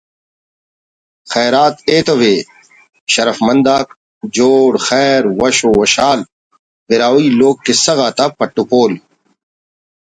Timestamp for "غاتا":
7.99-8.25